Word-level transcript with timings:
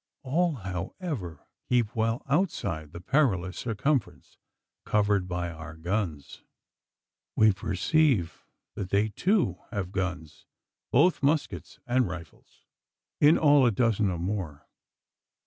All, 0.23 0.55
however, 0.55 1.45
keep 1.69 1.95
well 1.95 2.23
outside 2.27 2.91
the 2.91 3.01
perilous 3.01 3.55
circumference 3.55 4.39
covered 4.83 5.27
by 5.27 5.51
our 5.51 5.75
guns. 5.75 6.41
We 7.35 7.51
perceive 7.51 8.43
that 8.73 8.89
they, 8.89 9.09
too, 9.09 9.59
have 9.69 9.91
guns, 9.91 10.47
both 10.89 11.21
muskets 11.21 11.77
and 11.85 12.07
rifles 12.09 12.65
in 13.19 13.37
all, 13.37 13.63
a 13.63 13.69
dozen 13.71 14.09
or 14.09 14.17
more! 14.17 14.67